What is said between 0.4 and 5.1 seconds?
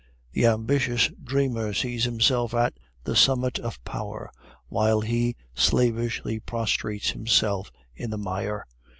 ambitious dreamer sees himself at the summit of power, while